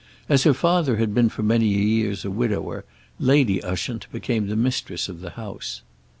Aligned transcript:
As 0.27 0.45
her 0.45 0.53
father 0.55 0.97
had 0.97 1.13
been 1.13 1.29
for 1.29 1.43
many 1.43 1.67
years 1.67 2.25
a 2.25 2.31
widower, 2.31 2.85
Lady 3.19 3.61
Ushant 3.61 4.07
became 4.11 4.47
the 4.47 4.55
mistress 4.55 5.07
of 5.07 5.21
the 5.21 5.29
house. 5.37 5.83